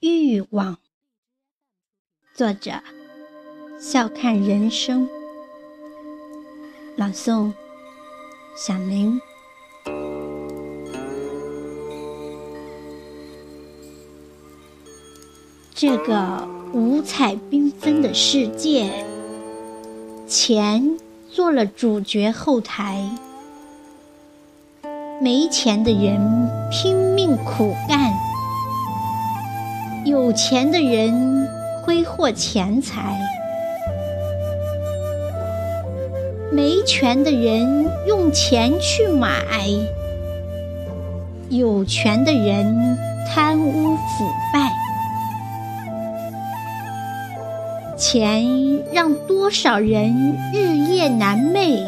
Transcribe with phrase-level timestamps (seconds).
[0.00, 0.76] 欲望。
[2.34, 2.82] 作者：
[3.80, 5.08] 笑看人生。
[6.96, 7.50] 朗诵：
[8.54, 9.18] 小明。
[15.74, 19.02] 这个五彩缤纷的世界，
[20.28, 20.98] 钱
[21.30, 23.02] 做了主角后台。
[25.22, 26.20] 没钱的人
[26.70, 28.12] 拼命苦干，
[30.06, 31.48] 有钱的人
[31.82, 33.18] 挥霍钱财，
[36.52, 39.34] 没权的人用钱去买，
[41.48, 42.96] 有权的人
[43.26, 44.70] 贪污腐败。
[47.96, 48.46] 钱
[48.92, 51.84] 让多少人日夜难寐。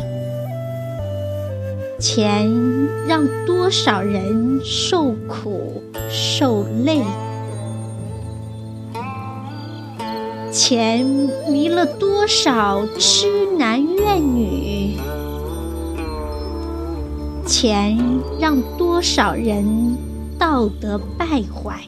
[2.00, 2.50] 钱
[3.06, 5.80] 让多少人受苦
[6.10, 7.00] 受累，
[10.58, 11.06] 钱
[11.48, 14.96] 迷了多少痴男怨女，
[17.46, 17.96] 钱
[18.40, 19.64] 让多少人
[20.36, 21.80] 道德败坏。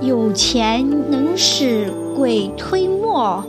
[0.00, 3.44] 有钱能使鬼推磨。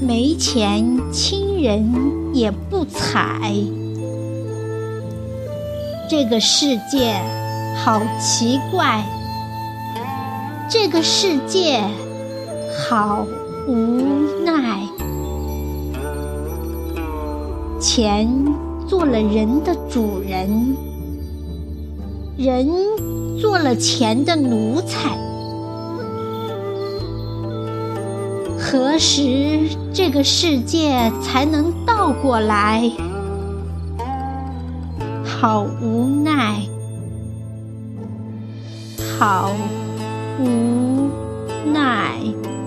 [0.00, 1.84] 没钱，亲人
[2.32, 3.52] 也不睬。
[6.08, 7.20] 这个世界
[7.84, 9.04] 好奇怪，
[10.70, 11.80] 这个世界
[12.76, 13.26] 好
[13.66, 14.86] 无奈。
[17.80, 18.28] 钱
[18.86, 20.76] 做了人的主人，
[22.36, 22.68] 人
[23.40, 25.16] 做了钱的奴才。
[28.58, 32.90] 何时这个世界才能倒过来？
[35.24, 36.60] 好无奈，
[39.18, 39.50] 好
[40.38, 41.10] 无
[41.72, 42.57] 奈。